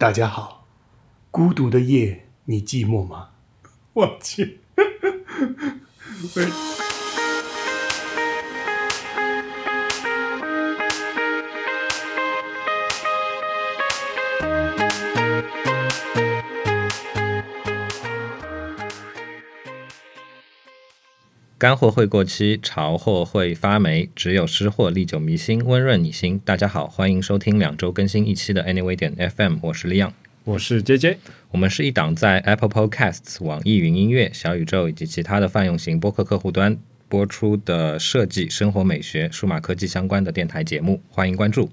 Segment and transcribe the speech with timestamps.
[0.00, 0.64] 大家好，
[1.30, 3.32] 孤独的夜，你寂寞吗？
[3.92, 4.60] 我去，
[21.60, 26.40] 干货会过期，潮货会发霉，只有湿货历久弥新，温润你心。
[26.42, 30.12] 大家好，欢迎收听两周更新一期的 Anyway 点 FM，我是 Leon。
[30.44, 31.18] 我是 J J，
[31.50, 36.78] 我们是一档在 Apple Podcasts、网易云音乐、小宇宙以及其他的泛用型播客客户端
[37.10, 41.70] 播出的设计、生活美学、数码科技相关的电台节目，欢迎关注。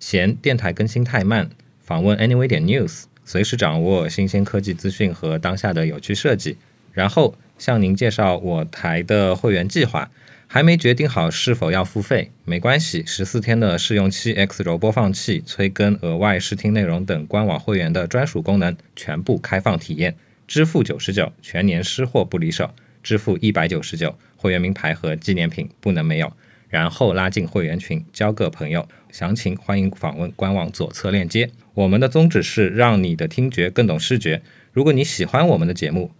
[0.00, 1.50] 嫌电台更新太慢，
[1.82, 6.56] 访问 Anyway 点 News，随时掌握新鲜科技资讯和当下的有趣设计。
[6.94, 10.10] 然后向您介绍我台的会员计划，
[10.46, 20.14] 还没决定好是否要付费，没关系，十四天的试用期，X 轴播放器、催更、额外试听内容等官网会员的专属功能全部开放体验，
[20.46, 22.70] 支付九十九，全年湿货不离手，
[23.02, 26.32] 支付一百九十九，会员名牌和纪念品不能没有，
[26.68, 31.50] 然后拉进会员群，交个朋友，详情欢迎访问官网左侧链接。
[31.74, 34.42] 我们的宗旨是让你的听觉更懂视觉，
[34.72, 36.12] 如果你喜欢我们的节目。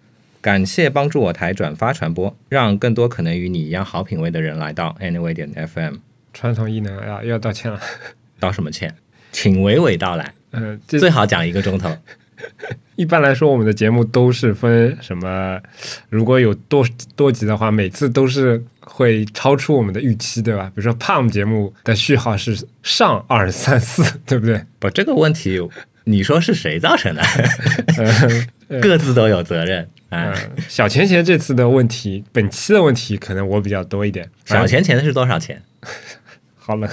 [0.46, 5.96] 感谢帮助我台转发传播，让更多可能与你一样好品味的人来到 Anyway 点 FM。
[6.32, 7.80] 传统艺能啊，又要道歉了。
[8.38, 8.94] 道什么歉？
[9.32, 10.32] 请娓娓道来。
[10.52, 11.90] 嗯，这最好讲一个钟头。
[12.94, 15.60] 一般来说，我们的节目都是分什么？
[16.08, 20.70] 如果有多多集的话，每次都是会超出我们的预期，对吧？
[20.72, 24.62] 比如说 Palm 节目的序号是上二三四， 对不对？
[24.78, 25.58] 不，这个问题
[26.04, 27.22] 你说是谁造成的？
[28.68, 30.32] 嗯 各自都有责任啊。
[30.34, 34.28] 嗯，小钱钱这次的问题，本期的问题可能我比较多一点。
[34.44, 35.62] 小钱钱是多少钱？
[36.56, 36.90] 好了，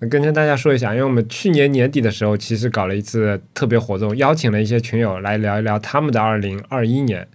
[0.00, 7.26] 那跟大家说一下，因为我们去年年底的时候，其实搞了一次特别活动，邀请了一些群友来聊一聊他们的二零二一年。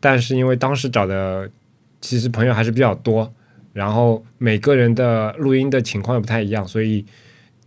[0.00, 1.50] 但是因为当时找的
[2.02, 3.32] 其实朋友还是比较多，
[3.72, 7.06] 然后每个人的录音的情况也不太一样，所以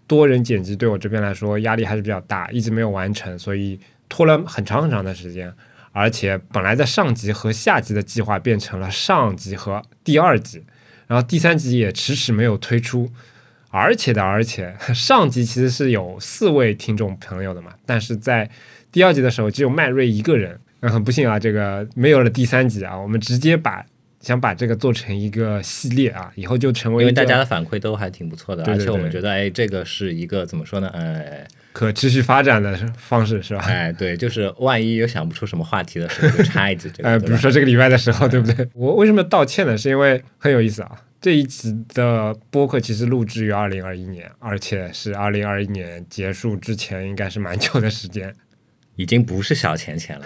[0.05, 5.51] 多人剪辑对我这边来说压力还是比较大，一直没有完成，所以拖了很长很长的时间。
[5.97, 10.63] 而且本来在上集和下集的计划变成了上集和第二集，
[11.07, 13.09] 然后第三集也迟迟没有推出。
[13.69, 18.47] 而且的，而且上集其实是有四位听众朋友的嘛，但是在
[18.91, 23.83] 第二集的时候只有麦瑞一个人，嗯，很不幸啊，这个没有了第三集啊，我们直接把
[24.21, 30.89] 想把这个做成一个系列啊，以后就成为因为大家的反馈都还挺不错的，对对而且我们觉得，哎，这个是一个怎么说呢？
[30.93, 31.45] 呃，
[31.77, 33.63] 可持续发展的方式是吧？
[33.67, 38.67] 哎，对，就是万一有想不出什么话题的时候，就插一句这个， 呃，比如说这个礼拜的时候，对不对？
[38.73, 39.77] 我为什么道歉呢？
[39.77, 40.99] 是因为很有意思啊。
[41.21, 48.33] 这一集的播客其实录制于二零二一年，而且是二零二一年结束之前，应该是蛮久的时间。
[48.95, 50.25] 已经不是小钱钱了。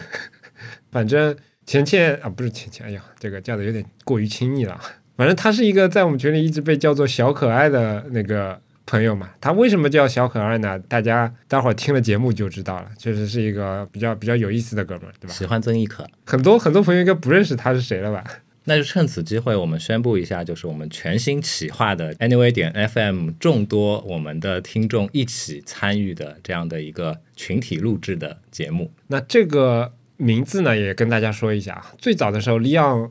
[0.90, 1.36] 反正
[1.66, 4.80] 钱钱啊，不是钱钱，哎呀，这个叫的有点过于亲昵了。
[5.18, 9.30] 反正他是一个在我们群里一直被叫做小可爱的那个朋友嘛。
[9.40, 10.78] 他为什么叫小可爱呢？
[10.80, 12.90] 大家待会儿听了节目就知道了。
[12.98, 15.34] 确实是一个比较比较有意思的哥们儿，对吧？
[15.34, 18.24] 喜欢曾轶可，很多很多朋友应该不认识他是谁了吧？
[18.66, 28.92] 那就趁此机会，我们宣布一下，就是我们全新企划的 Anyway 点 FM 众多我们的听众一起参与的这样的一个群体录制的节目。
[29.08, 31.92] 那这个名字呢，也跟大家说一下啊。
[31.98, 33.10] 最早的时候，Leon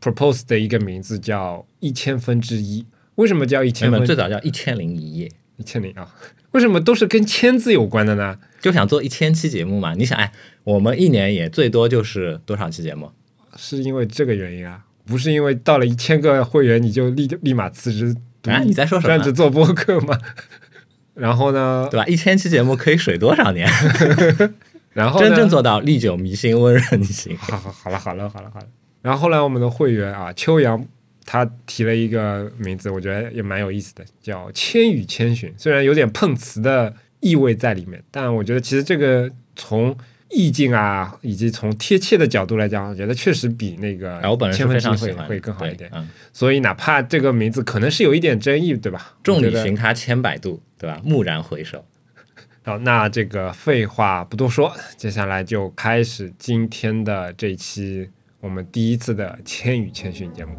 [0.00, 2.86] propose 的一个名字叫一千分之一。
[3.16, 6.08] 为什么叫一千本最早叫一千零一夜，一千零啊？
[6.52, 8.38] 为什么都是跟千字有关的呢？
[8.60, 9.94] 就想做一千期节目嘛。
[9.94, 10.32] 你想，哎，
[10.64, 13.10] 我们一年也最多就是多少期节目？
[13.56, 14.84] 是因为这个原因啊？
[15.04, 18.14] 不是因为到了一千个会员你就立立马辞职
[18.44, 18.60] 啊？
[18.60, 19.08] 你在说什么？
[19.08, 20.18] 专职做播客吗？
[21.14, 21.88] 然后呢？
[21.90, 22.06] 对吧？
[22.06, 23.68] 一千期节目可以水多少年？
[24.92, 27.36] 然后真正做到历久弥新、温润你心。
[27.36, 28.66] 好好好了好了好了好了。
[29.00, 30.86] 然后后来我们的会员啊，秋阳
[31.24, 35.52] 他提了一个名字，我觉得也蛮有意思的，叫“千与千寻”。
[35.58, 39.96] 虽然有点碰瓷的意味在里面，但我觉得其实这个从
[40.30, 44.20] 意境啊，以及从贴切的角度来讲，我觉得确实比那个
[44.52, 45.90] 千分之一会会更好一点。
[45.92, 49.14] 嗯，所以哪怕这个名字可能是有一点争议，对吧？
[49.22, 51.00] 众里寻他千百度，对吧？
[51.04, 51.84] 蓦然回首。
[52.64, 58.08] 好，那这个废话不多说，接下来就开始今天的这一期
[58.42, 60.56] 我们第一次的《千与千寻》节目。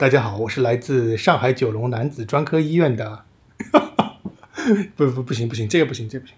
[0.00, 3.22] 大家好，我是来自上海九龙男子专科医院的，
[4.96, 6.34] 不不不行不行，这个不行这个不行。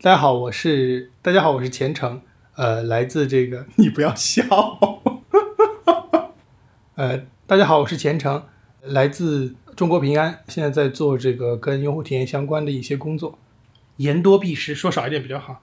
[0.00, 2.20] 大家好，我是大家好，我是钱程，
[2.54, 4.44] 呃，来自这个 你不要笑，
[6.94, 8.44] 呃，大家好，我是钱程，
[8.82, 13.36] 来自中国平安，现在在做这个跟用户体验相关的一些工作，
[13.96, 15.60] 言多必失，说少一点比较好。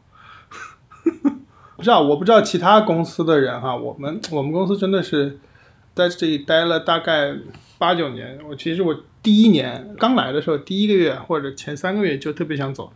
[1.78, 5.40] 不知道，我不知道其他公司的人哈，我们我们公司真的是
[6.10, 7.34] 在这里待了大概
[7.78, 8.40] 八九年。
[8.50, 12.92] 我其实我第一年刚来的时候，第一个月或者前三个月就特别想走，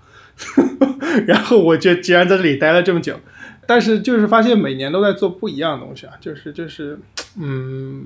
[1.27, 3.19] 然后我就既然在这里待了这么久，
[3.67, 6.99] 但是就是发现每年都在做不一样的东西啊，就是就是
[7.39, 8.03] 嗯，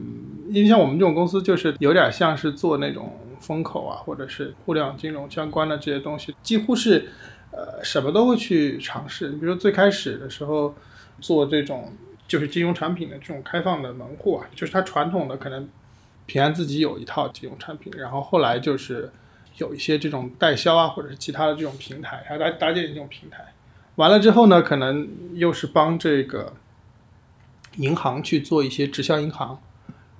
[0.49, 7.07] 因为像我们这种公司，就是有点像是做那种风口啊，或者是互联网金融相关的这些东西，几乎是。
[7.51, 9.29] 呃，什么都会去尝试。
[9.29, 10.73] 你比如说最开始的时候
[11.19, 11.91] 做这种
[12.29, 15.67] 就是金融产品的这种开放的门户啊，就是它传统的可能
[16.27, 19.11] 平安自己有一套金融产品，然后后来就是
[19.57, 23.53] 有一些这种代销啊，或者是其他的这种平台，还搭搭建这种平台。
[23.95, 26.53] 完了之后呢，可能又是帮这个
[27.77, 29.59] 银行去做一些直销银行，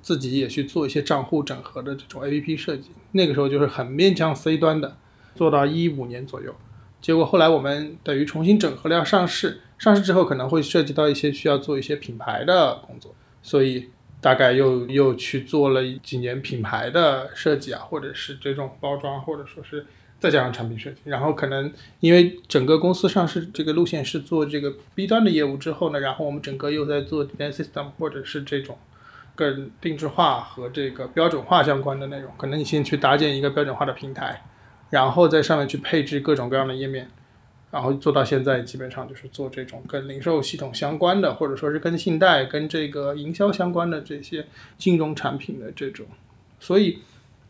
[0.01, 2.89] 自己也去做一些账户整合的这种 APP 设计。
[3.12, 4.97] 那个时候就是很面向 C 端的，
[5.35, 6.55] 做到一五年左右。
[7.01, 19.86] 结果后来我们等于重新整合了要上市，上市之后可能会涉及到一些需要做一些品牌的工作，所以大概又又去做了几年品牌的设计啊，或者是这种包装，或者说是
[20.19, 20.98] 再加上产品设计。
[21.06, 28.78] 然后可能因为整个公司上市这个路线是做这个 B 端的业务之后呢，然后我们整个又在做 Design System 或者是这种
[29.36, 34.44] 更定制化和这个标准化相关的内容，可能你先去搭建一个标准化的平台。
[34.89, 37.07] 然后在上面去配置各种各样的页面，
[37.71, 44.45] 然后做到现在基本上就是做这种跟零售系统相关的，或者说是跟信贷、跟这个营销相关的这些
[44.77, 46.06] 金融产品的这种。
[46.59, 47.00] 所以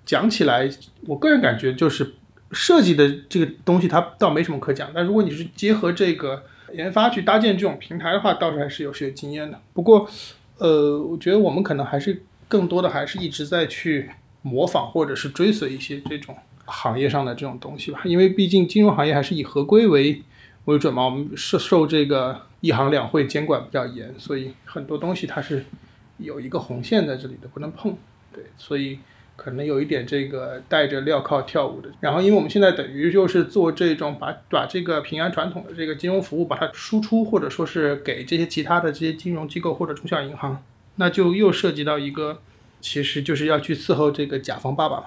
[0.05, 0.69] 讲起来，
[1.07, 2.13] 我个人感觉就是
[2.51, 6.43] 设计的这个东西它倒没什么可讲，但如果你是结合这个
[6.73, 9.61] 研发去搭建这种平台的话，倒是还是有些经验的。
[9.73, 10.09] 不过，
[10.57, 14.09] 呃，我觉得我们可能还是更多的还是一直在去
[14.41, 16.35] 模仿或者是追随一些这种。
[16.69, 20.21] 行业上的这种东西吧，因为毕竟金融行业还是以合规为
[20.65, 25.65] 为准嘛，我们是受这个一行两会监管比较严，所以很多东西它是
[26.17, 27.97] 有一个红线在这里的，不能碰。
[28.31, 28.99] 对，所以
[29.35, 31.89] 可能有一点这个带着镣铐跳舞的。
[32.01, 40.61] 然后，因为我们现在等于就是做这种把把这个平安传统的这个金融服务把它输出，或者说是给这些其他的这些金融机构或者中小银行，
[40.97, 42.41] 那就又涉及到一个，
[42.81, 45.05] 其实就是要去伺候这个甲方爸爸嘛。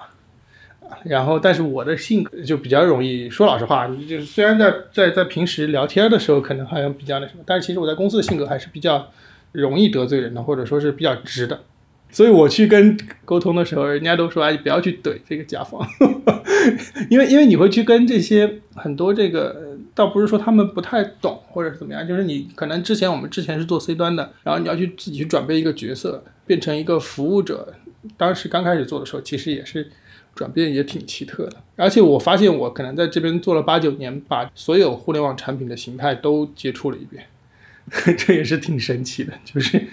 [1.05, 9.09] 然后，但是我的性格就比较容易说老实话，就是虽然在在在平时聊天的时候可能好像比较那什么，但是其实我在公司的性格还是比较
[9.51, 11.59] 容易得罪人的，或者说是比较直的。
[12.09, 15.85] 所以我去跟沟通的时候，人家都说哎，不要去怼这个甲方，
[17.09, 27.73] 因为因为你会去跟这些很多这个，倒不是说他们不太懂或者是怎么样，就是你可能之前我们之前是做 C 端的，然后你要去自己去转变一个角色，变成一个服务者。
[28.15, 29.89] 当时刚开始做的时候，其实也是。
[30.35, 37.25] 转变也挺奇特的，而且我发现我可能在这边做了八九年，把所有互联网产品的形态都接触了一遍，
[38.17, 39.31] 这也是挺神奇的。
[39.45, 39.87] 就是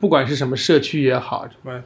[0.00, 1.84] 不管是什么社区也好，什么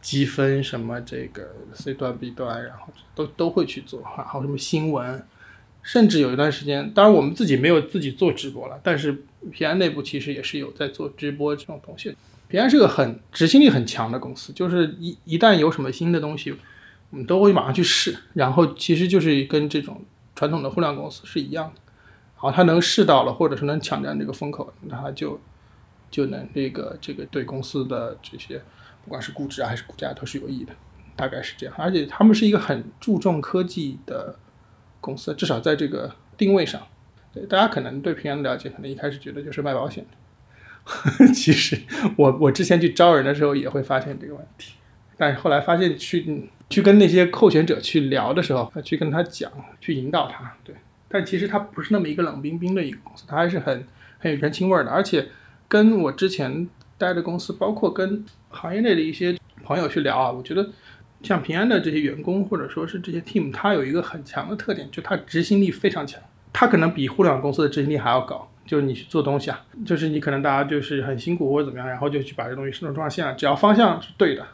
[0.00, 5.20] 积分，什么这个 C 端、B 端，然后都都会去做，还有什么新闻，
[5.82, 12.16] 甚至有一段时间，当然我们自己没有自己做直播了，但是平安内部其实也是有在做直播这种东西。
[12.46, 16.54] 平安是个很执行力很强的公司，就是一一旦有什么新的东西。
[17.10, 21.80] 我们都会马上去试，然后其实就是跟这种传统的互联网公司是一样的，
[22.34, 25.40] 好他能试到了，或者是能抢占这个风口，那他就
[26.10, 28.60] 就能这个这个对公司的这些
[29.04, 30.72] 不管是估值啊还是股价都是有益的，
[31.14, 31.74] 大概是这样。
[31.78, 34.36] 而且他们是一个很注重科技的
[35.00, 36.82] 公司，至少在这个定位上，
[37.32, 40.04] 对大家可能对平安的了解，可能一开始觉得就是卖保险
[41.18, 41.80] 的， 其实
[42.16, 44.74] 我我之前去招人的时候也会发现这个问题。
[45.16, 50.74] 但是后来发现，去去跟那些候选者去聊的时候，去跟他讲，去引导他，对。
[51.08, 53.86] 但其实他不是那么一个冷冰冰的一个公司，他还是很
[54.18, 54.90] 很有人情味的。
[54.90, 55.28] 而且
[55.68, 56.68] 跟我之前
[56.98, 60.68] 待的公司，包括跟行业内的一些朋友去聊啊，我觉得
[61.22, 66.20] 像平安的这些员工或者说是这些 team，他有一个很强的特点，就他执行力非常强。
[66.52, 68.50] 他可能比互联网公司的执行力还要高。
[68.66, 74.44] 就是你去做东西啊，就是你可能大家就是很辛苦或者怎么样，然后就去把这东西生上线了，只要方向是对的。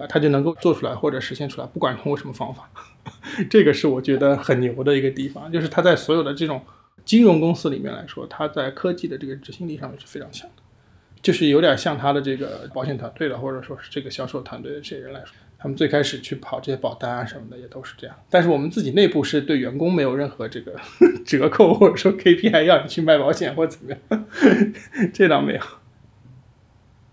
[0.00, 2.68] 啊，他就能够做出来或者实现出来，不管通过什么方法，
[3.50, 6.62] 这个是我觉得很牛的一个地方，就是他在所有的这种
[7.04, 10.62] 金融公司里面来说，他在科技的这个执行力上面是非常强的。
[11.22, 18.16] 就是有点像他的这个保险团队的，或者说是这个销售团队的这些人来说，他们最开始去跑这些保单啊什么的也都是这样。
[18.30, 20.74] 但是我们自己内部是对员工没有任何这个
[21.26, 24.26] 折扣，或者说 KPI 要你去卖保险或怎么样，
[25.12, 25.60] 这倒没有。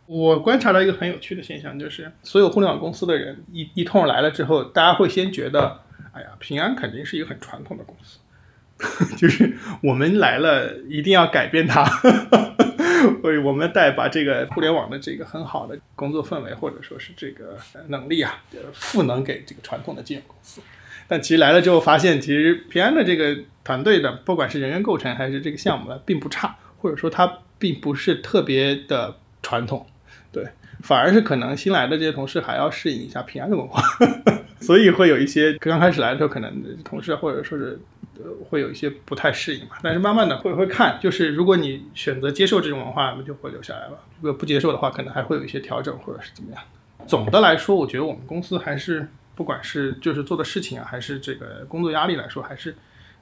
[0.07, 5.81] 我观察到一个很有趣的现象，就是所有互联网公司的人一一通来了之后，大家会先觉得，
[6.13, 8.19] 哎呀，平安肯定是一个很传统的公司，
[9.17, 11.83] 就是我们来了一定要改变它，
[13.21, 17.57] 所以我们带把这个互联网的这个很好的工作氛围或者说是这个
[17.89, 18.41] 能力啊，
[18.73, 20.61] 赋能给这个传统的金融公司。
[21.09, 29.85] 但其实来了之后发现，其实平安的这个团队的，不管是人员构成还是这个项目呢，并不差，或者说它并不是特别的传统。
[30.37, 30.47] 对，
[30.81, 33.81] 反而是可能新来的这些同事还要适应一下平安的文化，
[34.61, 37.79] 所以会有一些刚开始来的时候，可能同事或者说是
[38.17, 39.77] 呃会有一些不太适应嘛。
[39.81, 46.61] 但是慢慢的会会看，就是如果你选择接受这种文化，那么就会留下来了；如果不接受的话，可能还会有一些调整或者是怎么样。
[47.07, 52.75] 总的来说，我觉得我们公司还是不管是就是做的事情啊，还是这个工作压力来说，还是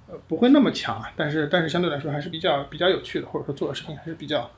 [0.09, 1.09] 呃不会那么强啊。
[1.15, 4.51] 但是但是相对来说还是比较比较有趣的，或者说做的事情还是比较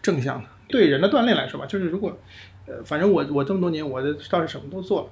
[0.00, 0.48] 正向的。
[0.70, 2.18] 对人的锻炼来说吧，就是如果，
[2.66, 5.10] 呃，反正我我这么多年我的倒是什么都做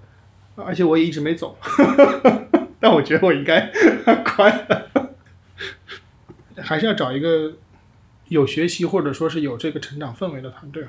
[0.56, 1.56] 了，而且我也一直没走，
[2.80, 3.70] 但我觉得我应该
[4.24, 4.66] 快，
[6.56, 7.52] 还是要找一个
[8.28, 10.84] 有学习或者说是有这个成长氛围的团队，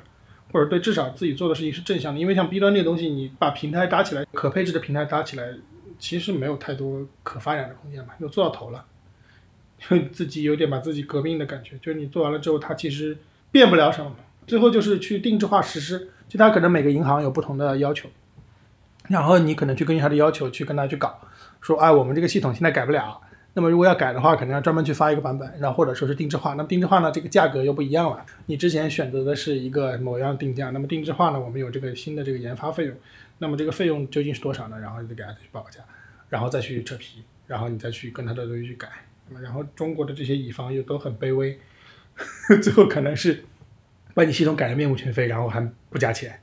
[0.52, 5.54] 或者对至少自己做的事情是正向的，因为像 B 端这个东西，你把平台搭起来，可配置的平台搭起来，
[5.98, 8.84] 其实没有太多可发展的空间嘛，就做到头了，
[9.78, 13.16] 就 自己有点把自己革命的感觉，就是你做完了之后，它其实
[13.50, 14.14] 变不了什么。
[14.46, 18.08] 最后就是去定制化实施，就它可能每个银行有不同的要求，
[19.08, 21.20] 然后你可能去根据他的要求去跟他去搞，
[21.60, 23.20] 说哎我们这个系统现在改不了，
[23.54, 32.96] 那么如果要改的话，可能要专门去发一个版本，然后或者说是定制化，那么定制化呢这个价格又不一样了，你之前选择的是一个某样定价，那么定制化呢我们有这个新的这个研发费用，
[33.38, 34.78] 那么这个费用究竟是多少呢？
[34.80, 35.80] 然后你得给他去报个价，
[36.28, 38.88] 然后再去扯皮，然后你再去跟他的东西去改，
[39.28, 41.58] 那么然后中国的这些乙方又都很卑微，
[42.62, 43.44] 最后可能是。
[44.14, 46.40] 把你系统改得面目全非，然后还不加钱，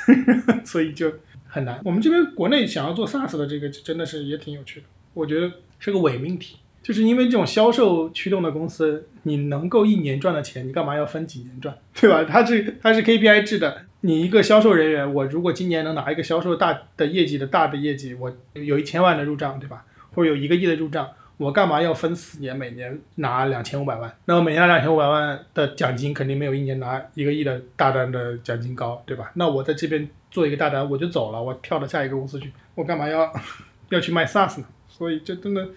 [0.64, 1.12] 所以就
[1.46, 1.80] 很难。
[1.84, 12.24] 我们这边国内想要做 SaaS 的这个真的是也挺有趣的，我觉得是个伪命题，就是因为这种销售驱动的公司，你能够一年赚的钱，你干嘛要分几年赚，对吧？
[12.28, 19.84] 它是它是 KPI 制的，你一个销售人员，我如果今年能拿一个销售大的业绩的大的业绩，我有一千万的入账，对吧？
[20.12, 21.08] 或者有一个亿的入账。
[21.38, 24.12] 我干嘛要分四年，每年拿两千五百万？
[24.24, 29.30] 那么每年拿两千五百万的奖金，肯定没有一年拿一个亿的大单的奖金高，对吧？
[29.34, 33.32] 那我在这边做一个大单，我就走了，我跳到下一个公司去，我干嘛要
[33.90, 34.66] 要去卖 SaaS 呢？
[34.88, 35.68] 所以这真的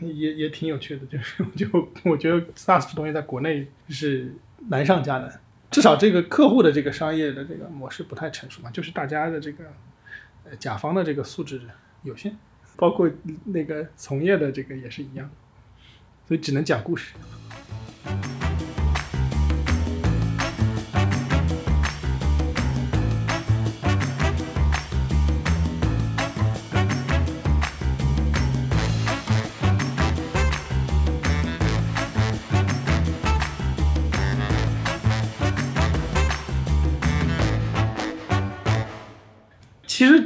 [0.00, 4.34] 也也挺有趣的，就是 就我觉得 SaaS 这东西在国内是
[4.68, 9.64] 难上加难，至少这个客户的这个商业的这个模式不太成熟嘛，就是大家的这个
[10.50, 11.60] 呃甲方的这个素质
[12.02, 12.36] 有限。
[12.78, 13.10] 包括
[13.46, 15.28] 那个从业的这个也是一样，
[16.28, 17.12] 所以只能讲故事。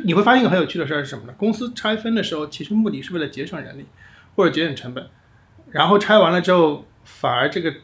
[0.05, 1.35] 你会发现一个很有趣的事儿是什么呢？
[1.37, 3.87] 公司拆分的时候，其实目的是为了节省人力
[4.35, 5.07] 或者节省成本，
[5.71, 7.75] 然后拆完了之后，反而这个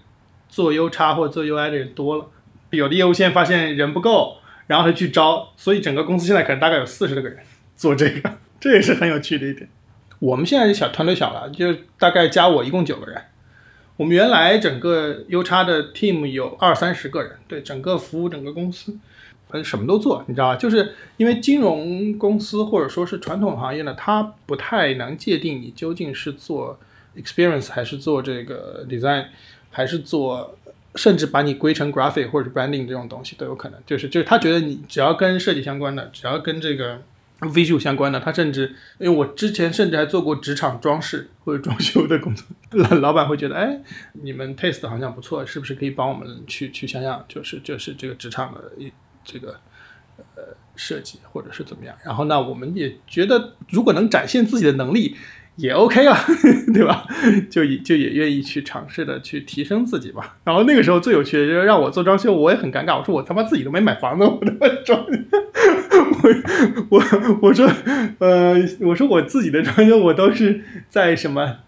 [0.48, 2.26] 做 U 叉或者做 UI 的人多了，
[2.70, 7.38] 有的业务线发现人不够，然后他去招，所以整个公司现在可能大概有四十多个人
[7.76, 9.68] 做这个， 这也是很有趣的一点。
[10.18, 13.22] 我们现在小团队小了，就大概加我一共九个人。
[13.96, 18.96] 我们原来整个 U 叉的 team 有二三十个人，对整个服务整个公司。
[19.50, 20.56] 呃，什么都做，你知道吧？
[20.56, 26.78] 就是因为金融公司或者说是传统行业呢，它不太能界定你究竟是做
[27.16, 29.24] experience 还是做这个 design，
[29.70, 30.54] 还是做，
[30.96, 33.80] 甚至把你归成 graphic 或者 branding 这种东西都有可能。
[33.86, 37.00] 就是就是他觉得你只要跟设计相关的，只要跟这个
[37.40, 43.80] visual 相关的，他甚至因为我之前甚至还做过职场装饰或者装修的工作，老老板会觉得，哎，
[44.12, 48.92] 你们 taste 好像不错，是不是可以帮我们去去想想，就是就是这个职场的一。
[49.30, 49.60] 这个
[50.36, 50.42] 呃
[50.74, 55.14] 设计或者是怎么样，然后呢，我们也觉得如果能展现自己的能力
[55.56, 56.16] 也 OK 了，
[56.72, 57.06] 对吧？
[57.50, 60.38] 就也就也愿意去尝试的去提升自己吧。
[60.44, 62.98] 然后那个时候最有趣的就是让我做装修，我也很尴尬。
[62.98, 65.04] 我说我他妈自己都没买房子，我他妈装，
[66.90, 67.68] 我我我说
[68.20, 71.58] 呃我说我自己的装修我都是在什么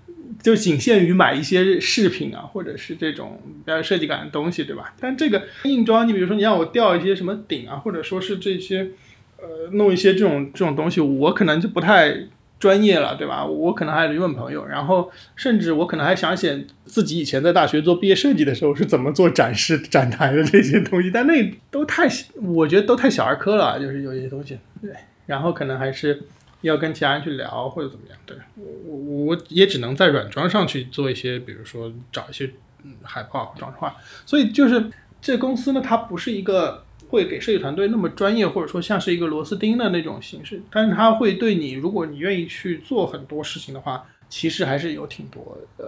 [0.43, 4.95] 就仅限于买一些饰品啊，或者是这种比较有设计感的东西，对吧？
[4.99, 8.89] 但这个硬装，你比如说你让我吊一些什么顶啊，或者说是这些，
[9.37, 12.17] 呃，弄一些这种这种东西，我可能就不太
[12.59, 13.45] 专业了，对吧？
[13.45, 22.09] 我可能还得问朋友，然后甚至我可能还想写自己以前在大学做毕业设计的时候是怎么做展示展台的这些东西，但那都太，
[22.43, 24.91] 我觉得都太小儿科了，就是有些东西，对，
[25.27, 26.23] 然后可能还是。
[26.63, 32.51] 要跟其他人去聊或者怎么样，对我我我也只能在软装上去做一些，比如说找一些
[32.85, 33.97] 嗯海报、装饰画。
[34.27, 34.91] 所以就是
[35.23, 45.87] 这公司呢，它不是一个会给设计团队那么专业，或者说像是一个螺丝钉的那种形式，但是它会对你，如果你愿意去做很多事情的话，其实还是有挺多呃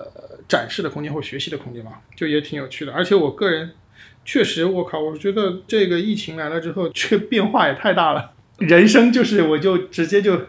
[0.49, 2.93] 展示的空间或学习的空间嘛，就也挺有趣的。
[2.93, 3.73] 而且我个人
[4.25, 10.47] 确实，我靠，我觉得这个疫情来了之后， 这变化也太大了，人生就是我就直接就。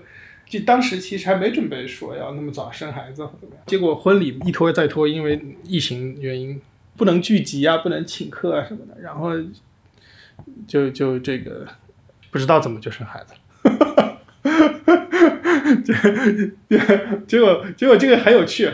[0.53, 6.62] 就当时其实还没准备说要那么早生孩子或怎么样，结果婚礼一拖再拖，因为疫情原因
[6.95, 9.31] 不能聚集啊，不能请客啊什么的，然后
[10.67, 11.67] 就就这个
[12.29, 13.33] 不知道怎么就生孩子
[13.63, 14.22] 了，
[15.83, 15.91] 结
[17.25, 18.69] 结果结果这个很有趣，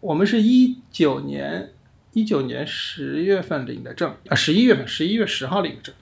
[0.00, 1.70] 我们是一九年
[2.12, 5.94] 一九年十月份领的证啊，十一月份十一月十号领的证，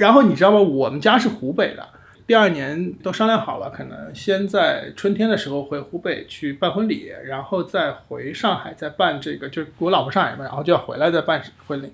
[0.00, 0.58] 然后你知道吗？
[0.58, 1.86] 我们家是湖北的。
[2.28, 11.90] 第二年都商量好了，可能先在春天的时候回湖北去办婚礼，然后再回上海再办这个，就是我老婆上海嘛，然后就要回来再办婚礼，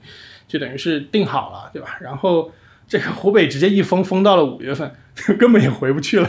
[0.48, 1.96] 就等于是定好了，对吧？
[2.00, 2.50] 然后
[2.88, 4.90] 这个湖北直接一封封到了五月份，
[5.38, 6.28] 根本也回不去了，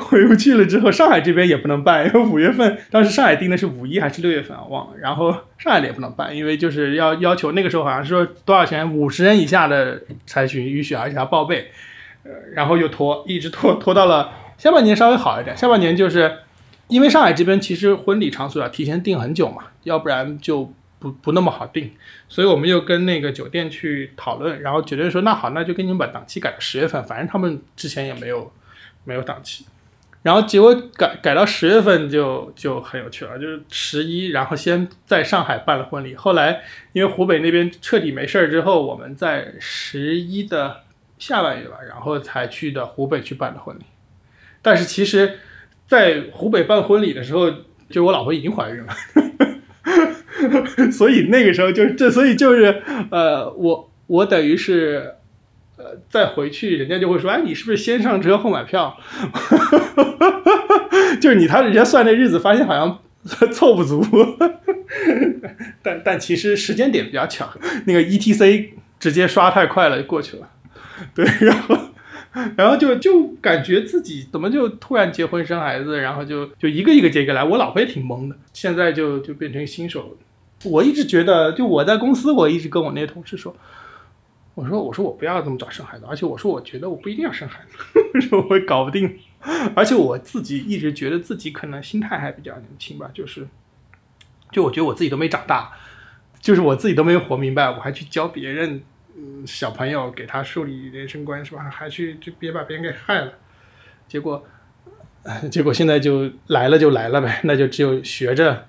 [0.00, 4.98] 回不去了之后，上海这边也不能办，因为五月份当时上海定的是五一还是六月份啊，忘了。
[4.98, 11.70] 然后上海的也不能办，因为就是要要求那个时候好像是说多少钱五十人以下的才许允许，而且要报备。
[12.54, 15.56] 然后又拖，一直拖拖到了下半年稍微好一点。
[15.56, 16.38] 下半年就是
[16.86, 21.90] 因为上海这边其实婚礼场所要提前订很久嘛，要不然就不不那么好订。
[22.28, 28.52] 所以我们又跟那个酒店去讨论，然后酒店说那好，那就给你们把档期改到十月份，反正他们之前也没有
[29.02, 29.66] 没有档期。
[30.22, 36.14] 然后结果改改到十月份就就很有趣了，就是十一，然后先在上海办了婚礼。
[36.14, 40.81] 后来因为湖北那边彻底没事儿之后，我们在十一的。
[41.22, 43.82] 下半月吧，然后才去的湖北去办的婚礼，
[44.60, 45.38] 但是其实，
[45.86, 47.48] 在湖北办婚礼的时候，
[47.88, 48.92] 就我老婆已经怀孕了，
[50.90, 52.82] 所以那个时候就这，所以就是
[53.12, 55.14] 呃，我我等于是
[55.76, 58.96] 呃再回去，人家就会说，哎，你是不是先上车后买票？
[61.22, 62.98] 就是你他人家算那日子，发现好像
[63.52, 64.04] 凑不足，
[65.84, 67.48] 但但其实时间点比较巧，
[67.86, 70.48] 那个 E T C 直接刷太快了，就过去了。
[71.14, 71.78] 对，然后，
[72.56, 78.36] 然后就就感觉自己怎么就突然结婚生孩子，然后就就一个一个接一个来，我老婆也挺懵的。
[78.52, 80.16] 现在就就变成新手，
[80.64, 83.54] 我一直觉得，就我在公司，我一直跟我那些同事说，
[84.54, 89.18] 我说我说我不要这么早生孩子，而且我说我觉得我不一定要生孩子， 说我会搞不定，
[89.74, 93.46] 而且我自己一直觉得自己可能心态还比较年轻吧，就是，
[94.50, 95.72] 就我觉得我自己都没长大，
[96.40, 98.82] 就是我自己都没活明白，我还去教别人。
[99.16, 101.62] 嗯，小朋友给他树立人生观是吧？
[101.70, 103.32] 还去就别把别人给害了，
[104.08, 104.46] 结果，
[105.50, 108.66] 结果现在就来了就来了呗，那就只有学着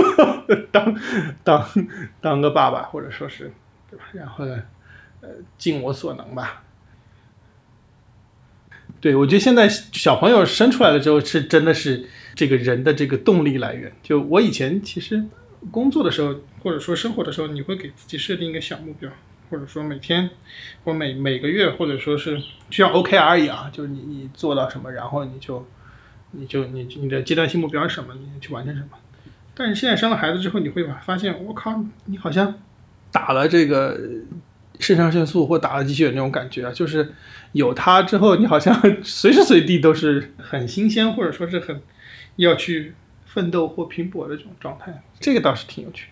[0.72, 0.98] 当
[1.44, 1.68] 当
[2.20, 3.52] 当个爸爸，或者说是
[3.90, 4.04] 对吧？
[4.12, 4.62] 然后呢，
[5.20, 6.62] 呃，尽我所能吧。
[9.00, 13.92] 对，我觉得现在小朋友生出来了之后，是真的是这个人的这个动力来源。
[14.02, 15.22] 就我以前其实
[15.70, 19.10] 工作的时候，或者说生活的时候，你会给自己设定一个小目标。
[19.54, 20.28] 或者说每天，
[20.82, 22.36] 或每每个月，或者说是
[22.68, 25.64] 就像 OKR 一样，就是你你做到什么，然后你就
[26.32, 28.88] 你就你你的阶段性目标是什么，你去完成什么。
[29.54, 32.52] 但是现在生了孩子之后，你会发现，我靠，你好像
[33.12, 33.96] 打了这个
[34.80, 37.12] 肾上腺素或打了鸡血那种感觉啊，就是
[37.52, 41.80] 有它之后，你好像 随时随地都是很新鲜，或者说是很
[42.34, 45.00] 要去奋斗或拼搏的这种状态。
[45.20, 46.08] 这个倒是挺有趣。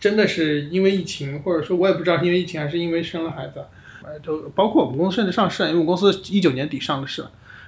[0.00, 3.64] 真的是因为疫情，或者说我也不知道是因为疫情还是因为生了孩子，
[4.04, 7.24] 呃，都包括我们公司甚至上市，因为我们公司一九年底上的市，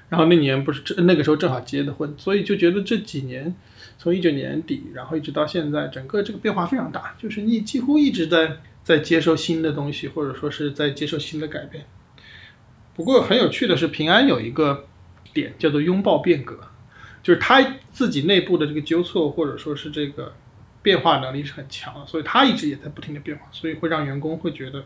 [0.09, 3.53] 然后那年不是那个时候正好结的婚，所以就觉得这几年
[3.99, 11.85] 从一九年底，然后一直到现在，整个这个变化非常大，就是你几乎一直在在接受新的东西，或者说是在接受新的改变。
[12.95, 14.87] 不过很有趣的是，平安有一个
[15.35, 16.61] 点叫做拥抱变革，
[17.25, 20.33] 就是他自己内部的这个纠错，或者说是这个。
[20.83, 24.85] 变化能力是很强的，所以他一直也在不停的变化，所以会让员工会觉得，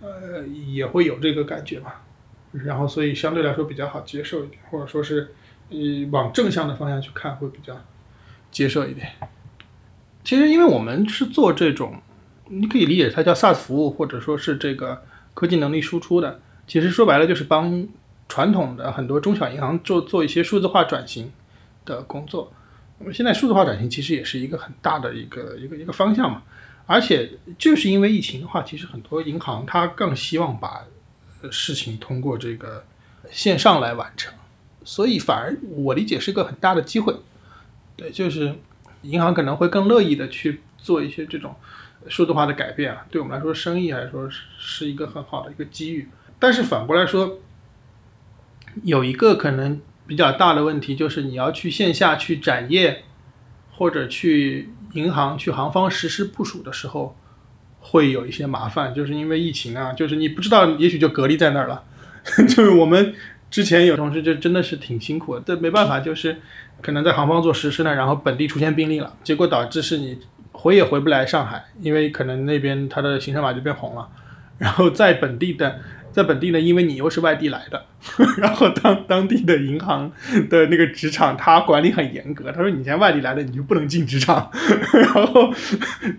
[0.00, 2.02] 呃，也会有这个感觉吧。
[2.52, 5.32] 然后，所以相对来说比较好接受一点，或者说是，
[5.68, 5.78] 呃，
[6.10, 7.80] 往正向的方向去看会比较
[8.50, 9.08] 接受一点。
[10.24, 12.02] 其实因为我们是做这种，
[12.48, 16.40] 你可以理解它叫 SaaS 服务，或者说是这个科技能力输出的。
[16.66, 17.86] 其实说白了就是帮
[18.28, 21.32] 传统的很多中小银行做做一些数字化转型
[21.84, 22.52] 的工作。
[23.00, 26.42] 那么现在数字化转型其实也是一个很大的一个一个一个方向嘛。
[26.86, 30.84] 而且就是因为疫情的话，其实很多银行它更希望把
[31.50, 32.84] 事情通过这个
[33.30, 34.34] 线上来完成，
[34.84, 37.14] 所以反而我理解是个很大的机会。
[37.96, 38.54] 对，就是
[39.02, 41.54] 银行可能会更乐意的去做一些这种
[42.08, 46.08] 数字化的改变啊，对我们来说，生意来说是是一个很好的一个机遇。
[46.40, 47.38] 但是反过来说，
[48.82, 49.80] 有一个可能
[50.10, 53.04] 比较大的问题，就是你要去线下去展业，
[53.70, 57.16] 或者去银行去行方实施部署的时候，
[57.78, 61.84] 会有一些麻烦，就是因为疫情啊，就是你不知道，也许就隔离在那儿了。
[62.48, 63.14] 就是我们
[63.52, 66.38] 之前有同事就真的是挺辛苦的，这没办法，就是
[66.82, 70.18] 可能在行方做实施呢，然后本地出现病例了，结果导致是你
[70.50, 74.08] 回也回不来上海，因为可能那边它的行程码就变红了，
[74.58, 75.78] 然后在本地的。
[76.12, 77.84] 在本地呢，因为你又是外地来的，
[78.38, 80.10] 然后当当地的银行
[80.48, 82.50] 的那个职场，他管理很严格。
[82.50, 84.50] 他说你现在外地来的，你就不能进职场，
[84.92, 85.52] 然后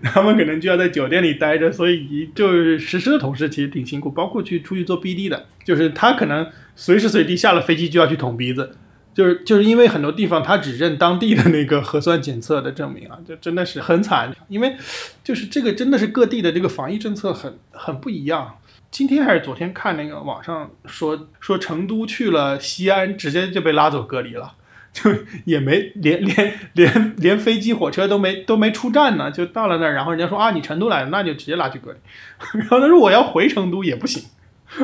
[0.02, 1.70] 他们可能就要在酒店里待着。
[1.70, 8.76] 所以就是实施的同事其实挺辛苦，包括去出去做 BD 的，就是他可能随时随地下了飞机就要去捅鼻子，
[9.14, 14.34] 就是就是因为很多地方他只认当地的那个核酸检测的证明啊，就真的是很惨。
[14.48, 14.74] 因为
[15.22, 18.56] 就是这个真的是各地的这个防疫政策很很不一样。
[18.92, 24.52] 今天还是昨天看那个网上说说成都去了西安，直接就被拉走隔离了，
[24.92, 25.10] 就
[25.46, 31.98] 也没连连连连飞机火车都没都没出站呢，就到了那儿，然后人家说啊你成都来的，那就直接拉去隔离。
[32.60, 34.24] 然后他说我要回成都也不行，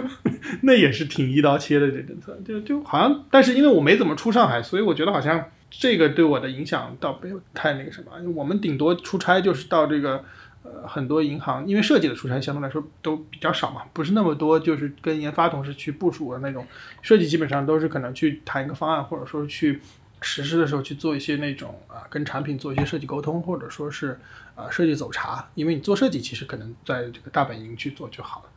[0.64, 10.24] 那也是挺一刀切的这政策，就就好像，但是因为我没怎么出上海，所以我觉得好像这个对我的影响倒没有太那个什么，我们顶多出差就是到这个。
[10.64, 16.66] 呃，很多银行因为设计的出差相对来说都比较少嘛，不是那么多，就是跟研发同事去部署的那种
[17.00, 19.80] 设计，基本上都是可能去谈一个方案，或者说去
[20.20, 24.18] 实施的时候去做一些那种啊，跟产品做一些设计沟通，或者说是
[24.56, 25.48] 啊设计走查。
[25.54, 28.50] 因为你做设计，其实可能在这个大本营去做就好了，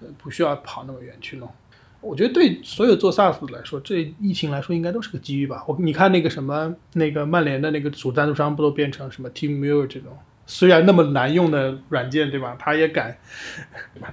[0.00, 1.48] 呃，不需要跑那么远去弄。
[2.00, 5.62] 我觉得对所有做 SaaS 来说，这疫情来说应该都是个机遇吧。
[5.68, 10.18] 我你看那个什么那个曼联的那个主赞助商不都变成什么 Teamviewer 这种？
[10.46, 12.56] 虽然那么难用的软件，对吧？
[12.58, 13.16] 他也敢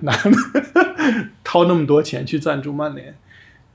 [0.02, 0.14] 拿
[1.44, 3.16] 掏那么多钱去赞助曼联，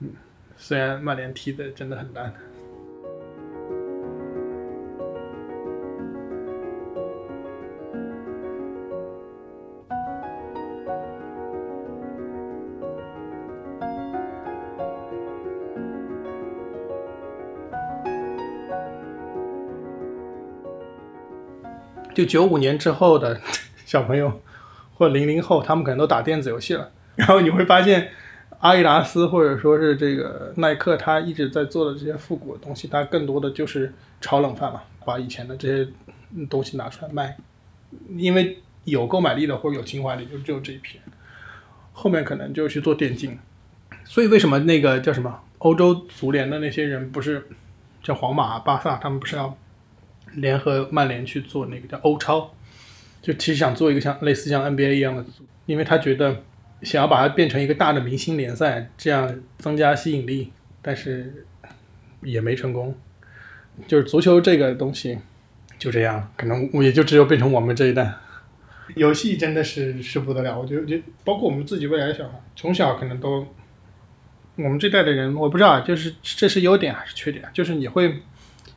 [0.01, 0.11] 嗯，
[0.57, 2.33] 虽然曼联踢的真的很烂。
[22.15, 23.41] 就九五年之后的
[23.85, 24.41] 小朋友，
[24.95, 26.91] 或零零后，他们可能都打电子游戏了。
[27.17, 28.11] 然后你会发现，
[28.61, 35.89] 阿迪达斯或者说是这个耐克，他一直在做的这些复古的东西，它更多的就是炒冷饭嘛，把以前的这些
[36.49, 37.37] 东西拿出来卖。
[38.17, 41.05] 因为有购买力的或者有情怀的，就只有这一批人。
[41.93, 43.39] 后面可能就去做电竞。
[44.05, 47.47] 所以为什么那个叫什么欧洲足联的那些人不是
[48.03, 49.57] 叫皇马、巴萨，他们不是要？
[50.37, 52.51] 联合曼联去做那个叫欧超，
[53.23, 55.25] 就其实想做一个像类似像 NBA 一样的，
[55.67, 56.43] 因为他觉得
[56.83, 61.47] 想要把它变成一个大的明星联赛，这样增加吸引力，但是
[62.23, 62.95] 也没成功。
[63.87, 65.19] 就是足球这个东西
[65.79, 68.13] 就这样，可能也就只有变成我们这一代。
[68.97, 73.47] 游戏真的是是不得了，我觉得就包括我们自己未来的小孩，从小可能都，
[74.57, 78.21] 我们这代的人，我不知道，就是这是优点还是缺点，就是你会。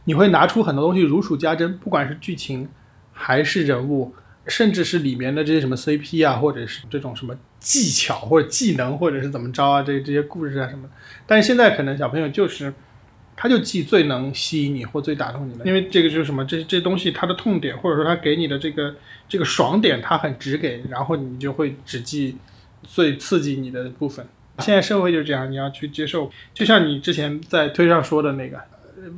[0.08, 2.70] 你会拿出很多东西如数家珍，不管是剧情，
[3.12, 4.16] 还是人物，
[4.48, 10.90] 甚至是里面的这些什么 CP 啊，或者是这种什么技巧或者技能，或者是怎么着啊，这这些故事啊什么。
[11.26, 12.74] 但是现在可能小朋友就是，
[13.36, 18.96] 他就记最能吸引你或最打动你的，因为这个就是什么，这这东西它的痛点，或者说他给你的这个
[19.28, 22.38] 这个爽点，他很直给，然后你就会只记
[22.82, 24.26] 最刺激你的部分。
[24.60, 28.58] 现在社会就是这样，你要去接受，就像你之前在推上说的那个。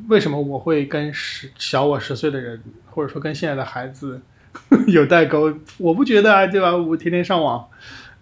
[0.08, 4.22] 为什么我会跟十小我十岁的人，或者说跟现在的孩子
[4.88, 5.54] 有代沟？
[5.78, 6.76] 我不觉得啊，对吧？
[6.76, 7.68] 我天天上网，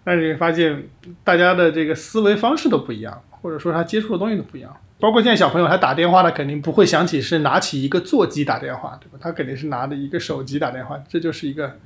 [0.04, 0.88] 但是发现
[1.24, 4.76] 大家的这个思维方式都不一样，或者说他接触的东西都不一样。
[5.00, 9.18] 包括现在小朋友他打电话，他肯定不会想起是拿起一个座机打电话，对吧？
[9.20, 11.76] 他肯定是拿着一个手机打电话，这就是一个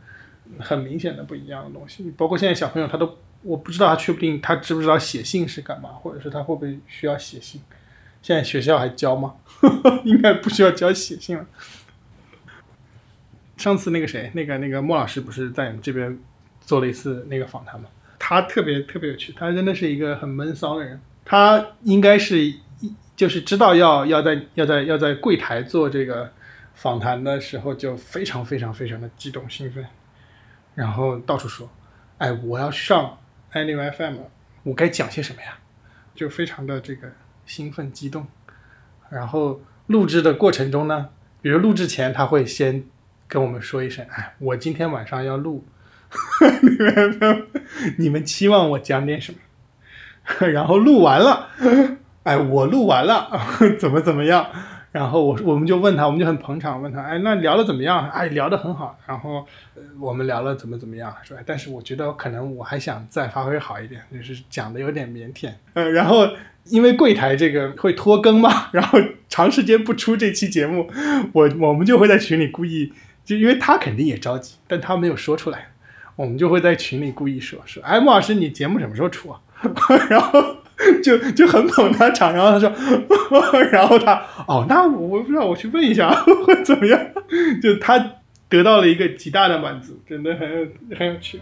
[0.59, 2.11] 很明显的不一样的东西。
[2.17, 7.61] 包括现在小朋友他都，我不知道他确不定他知不知道写信是干嘛，或者是他会不会需要写信。
[8.23, 9.35] 现在学校还教吗？
[10.05, 11.45] 应该不需要教写信了。
[13.57, 16.19] 上次那个谁，那个那个莫老师不是在你们这边
[16.61, 17.89] 做了一次那个访谈吗？
[18.19, 21.01] 他特别特别有趣，他真的是一个很闷骚的人。
[21.25, 22.61] 他应该是一
[23.15, 26.33] 就是知道要要在要在要在柜台做这个
[26.75, 29.85] 访谈的时候，就非常非常非常的激动兴奋，
[30.75, 31.69] 然后到处说
[32.19, 33.19] ：“哎，我要上
[33.53, 34.17] Anyway FM，
[34.63, 35.59] 我该讲些什么呀？”
[36.15, 37.13] 就非常的这个
[37.47, 38.27] 兴奋激动。
[39.11, 42.85] 然后录制的过程中呢，比如录制前他会先
[43.29, 45.65] 跟我们说一声：“哎，我今天晚上要录，
[47.99, 49.39] 你们期望我讲点什么？”
[50.53, 51.49] 然后录完了，
[52.23, 53.29] 哎，我录完了，
[53.79, 54.47] 怎么怎么样？
[54.93, 58.09] 然后我我们就问他，我们就很捧场，问他，哎，那聊的怎么样？
[58.11, 58.97] 哎，聊的很好。
[59.07, 61.41] 然后呃我们聊了怎么怎么样，是吧？
[61.45, 65.51] 但是我觉得可能我还想再发挥好一点，就是讲的有点腼腆。
[65.75, 66.29] 呃，然后
[66.71, 68.99] 因为柜台这个会拖更嘛， 然后
[69.29, 70.89] 长时间不出这期节目，
[71.33, 72.93] 我我们就会在群里故意，
[73.25, 75.73] 就因为他肯定也着急，但他没有说出来，
[76.17, 79.41] 我们就会在群里故意说说，哎，莫老师，你节目什么时候出啊？
[80.11, 80.57] 然后
[81.03, 86.99] 就就很捧他场，然后他说， 然后他哦，那我不知道，我去问一下会怎么样？
[87.63, 88.15] 就他
[88.49, 91.39] 得到了一个极大的满足，真的很很有趣。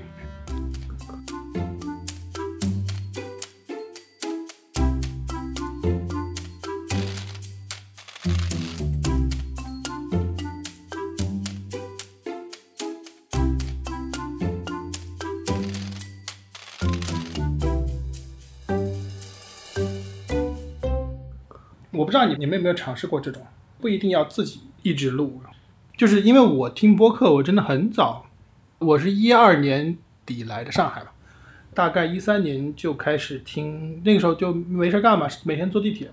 [22.21, 23.47] 道你你们有没有尝试过这种，
[23.81, 25.41] 不一定要自己一直录，
[25.97, 28.27] 就是因为我听播客，我真的很早，
[28.79, 31.13] 我是一二年底来的上海吧，
[31.75, 36.11] 大概一三年就开始听，那个时候就没事干嘛，每天坐地铁。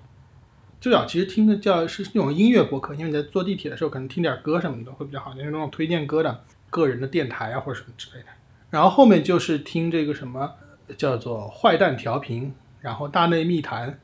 [0.80, 8.28] 最早其实听的叫是那种音乐播客，因为你在坐地铁的时候可能听点歌什么的会比较好，就是那种推荐歌的个人的电台啊或者什么之类的。
[8.70, 10.54] 然后后面就是听这个什么
[10.98, 14.00] 叫做坏蛋调频，然后大内密谈。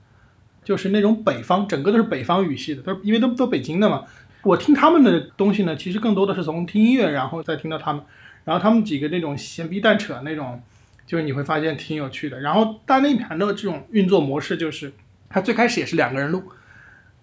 [0.64, 4.06] 就是那种北方，整个都是北方语系的，都因为都都北京的嘛。
[4.44, 8.04] 我听他们的东西呢，其实更多的是从听音乐，然后再听到他们，
[8.44, 10.62] 然后他们几个那种闲逼蛋扯那种，
[11.06, 12.40] 就是你会发现挺有趣的。
[12.42, 14.92] 然后大内盘的这种运作模式，就是
[15.30, 16.44] 他最开始也是两个人录，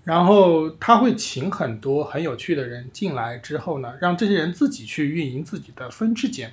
[0.04, 6.52] 然后他会请很多很有趣的人进来之后呢，让这些人自己去运营自己的分支节目。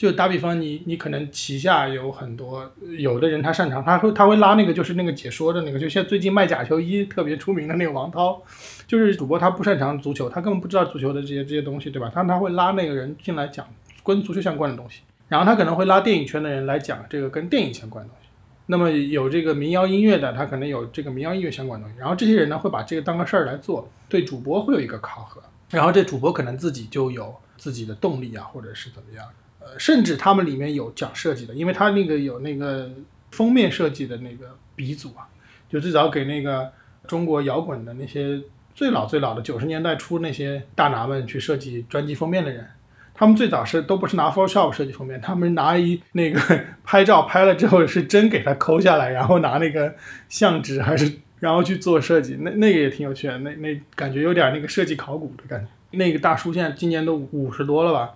[0.00, 8.40] 就打比方，你你可能旗下有很多，有的人他擅长，他会他会拉那个就是那个解说的那个，就像最近卖假球衣特别出名的那个王涛，
[8.86, 12.10] 就是主播他不擅长足球，他根本不知道足球的这些这些东西，对吧？
[12.14, 13.66] 他他会拉那个人进来讲
[14.02, 18.28] 跟足球相关的东西，然后他可能会拉电影圈的人来讲这个跟电影相关的东西。
[18.68, 29.26] 那么有这个民谣音乐的，他可能有这个民谣音乐相关的东西，然后这些人呢会把这个当个事儿来做，对主播会有一个考核，然后这主播可能自己就有自己的动力啊，或者是怎么样。
[29.60, 32.90] 呃，甚至他们里面有讲设计的，因为他那个有那个
[33.30, 35.28] 封面设计的那个鼻祖啊，
[35.68, 36.72] 就最早给那个
[37.06, 38.40] 中国摇滚的那些
[38.74, 42.66] 最老最老的九十年代初那些大拿们去设计专辑封面的人，
[43.14, 46.40] 他们最早是都不是拿 Photoshop 设计封面，他们拿一那个
[46.82, 49.94] 拍照拍了之后是真给它抠下来，然后拿那个
[50.28, 55.70] 相纸还是然后去做设计，那那个也挺有趣的，那那感觉有点那个设计考古的感觉。
[55.92, 58.14] 那个大叔现在今年都五十多了吧？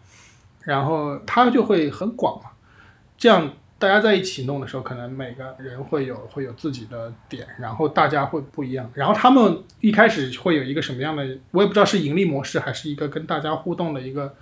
[0.64, 2.50] 然后他就会很广嘛，
[3.16, 8.90] 这样大家在一起弄的时候，可能每个人会有会有自己的点，然后大家会不一样。
[8.94, 14.35] 然后他们一开始会有一个什么样的，我也不知道是盈利模式还是一个跟大家互动的一个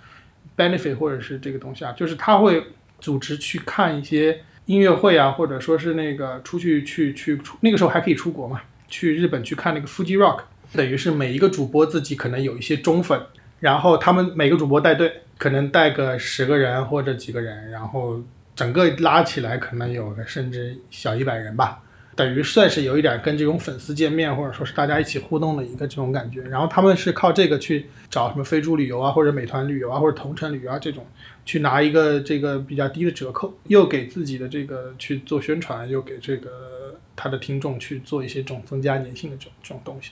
[0.55, 2.63] benefit 或者是这个东西啊，就是他会
[2.99, 13.21] 组织去看一些音乐会啊，或者说是那个出去去去出那个时候还可以出国嘛，去日本去看那个 Fuji Rock，等于是每一个主播自己可能有一些忠粉，
[13.59, 15.22] 然后他们每个主播带队。
[15.37, 18.21] 可能带个十个人或者几个人，然后
[18.55, 21.81] 整个拉起来可能有个甚至小一百人吧，
[22.15, 26.41] 等于算是有一点跟这种粉丝见面或者说是大家一起互动的一个这种感觉。
[26.43, 31.05] 然后他们是靠这个去找什么飞猪旅游啊，或者美团旅游啊，或者同城旅游啊这种，
[31.43, 40.11] 去拿一个这个比较低的折扣，又给自己的这个去做宣传，又给这个他的听众去做一些这种增加粘性的这种这种东西。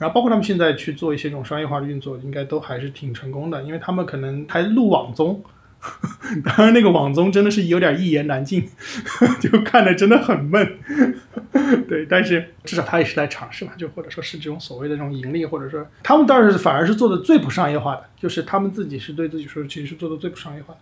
[0.00, 5.44] 然后包括他们现在去做一些这种商业化的运作，应该都还是挺成功的，因为他们可能还录网综，
[6.42, 8.66] 当然那个网综真的是有点一言难尽，
[9.38, 10.78] 就看的真的很闷。
[11.86, 20.80] 对，但是至少他也是在尝试嘛，就或者说是这种所谓的这种盈利，或者说他们倒是反而是做的最不商业化的，就是他们自己是对自己说，其实是做的最不商业化的，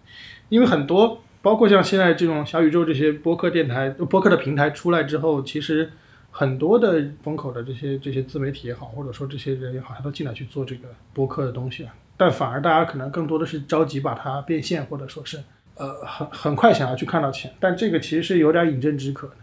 [0.48, 5.90] 因为很多包括像现在这种小宇宙这些播客电台、播客的平台出来之后，其实。
[6.30, 11.94] 很多的风口的这些这些自媒体也好，或者说这些人也好，他都进来去做这个播客的东西啊。
[12.16, 15.38] 但反而大家可能更多的是着急把它变现，或者说是
[15.76, 19.36] 呃很很快想要去看到钱，但这个其实是有点饮鸩止渴的，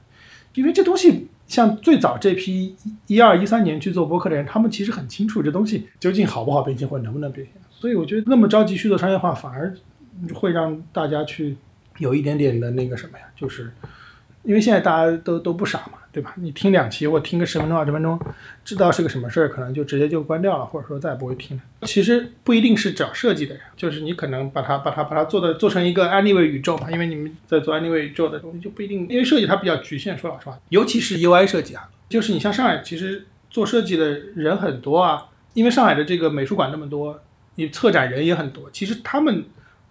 [0.53, 2.75] 因为这东西像最早这批
[3.07, 9.73] 一二一三年去做播客的人，他们其实很清楚这东西究竟好不好变现或者能不能变现，所以我觉得那么着急去做商业化，反而
[10.33, 11.55] 会让大家去
[11.99, 13.71] 有一点点的那个什么呀，就是
[14.45, 16.33] 因为现在大家都都不傻嘛，对吧？
[16.37, 18.19] 你听两期或听个十分钟二十分钟，
[18.63, 21.63] 知道是个什么事儿，可能就直接就关掉了，或者说再也不会听了。
[21.81, 37.19] 其实不一定是找设计的人，就是你可能把它把它把它做的做成一个 anyway 宇宙嘛，因为你们在做 anyway 宇宙的东西就不一定，因为设计它比较局限，说老实话，尤其是 UI 设计啊，就是你像上海，其实做设计的人很多啊，因为上海的这个美术馆那么多，
[37.55, 39.43] 你策展人也很多，其实他们。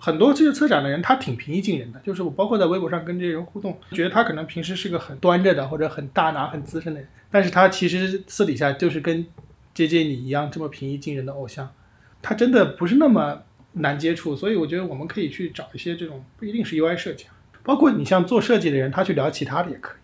[0.04, 1.98] 很多这些策展的人，他挺平易近人的。
[2.00, 9.24] 就是我包括在微博上跟这些人互动，觉得他可能平时是个很端着的，或者很大拿、很资深的人，但是他其实私底下就是跟
[9.72, 11.72] J J 你一样这么平易近人的偶像，
[12.20, 14.36] 他真的不是那么难接触。
[14.36, 17.24] 所以我觉得我们可以去找一些这种不一定是 UI 设计，
[17.62, 20.03] 包括你像做设计的人，他去聊其他的也可以。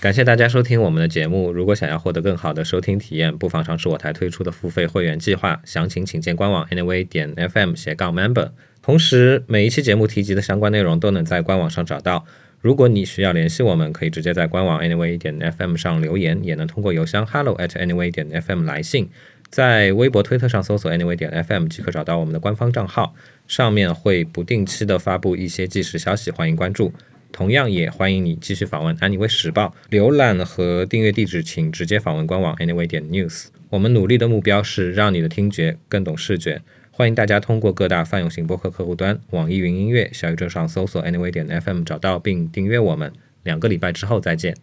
[0.00, 1.50] 感谢大家收听我们的节目。
[1.50, 5.60] 如果想要获得更好的收听体验，不妨尝试我台推出的付费会员计划。
[5.64, 8.52] 详情请见官网 anyway 点 fm 斜杠 member。
[8.80, 12.24] 同时，每一期节目提及的相关内容都能在官网上找到。
[12.60, 19.10] 如果你需要联系我们，可以直接在官网 anyway 点 fm 上留言，也能通过邮箱 hello at anyway 点 fm 来信。
[19.50, 23.16] 在微博、推特上搜索 anyway 点 fm 即可找到我们的官方账号，
[23.48, 26.92] 上面会不定期的发布一些即时消息，欢迎关注。
[27.30, 33.46] 同样也欢迎你继续访问《安妮微时报》，浏览和订阅地址请直接访问官网 Anyway 点 News。
[33.70, 36.62] 我们努力的目标是让你的听觉更懂视觉。
[36.90, 43.12] 欢迎大家通过各大泛用型播客客户端、网易云音乐、小宇宙上搜索 Anyway 点 FM 找到并订阅我们。
[43.44, 44.56] 两个礼拜之后再见，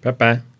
[0.00, 0.51] 拜拜。